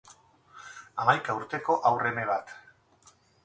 Hamaika 1.03 1.37
urteko 1.41 1.77
haur 1.91 2.11
eme 2.13 2.27
bat. 2.33 2.59